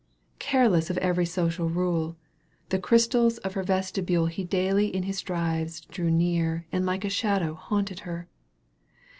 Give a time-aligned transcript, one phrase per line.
[0.39, 2.17] Careless of every social rule,
[2.69, 7.07] The crystals of her vestibule He daily in his drives drew near And like a
[7.11, 8.27] shadow haunted her.